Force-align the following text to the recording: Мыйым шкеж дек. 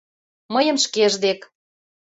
Мыйым 0.53 0.77
шкеж 0.83 1.13
дек. 1.23 1.39